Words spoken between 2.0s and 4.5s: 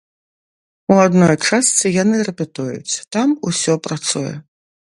яны рэпетуюць, там усе працуе.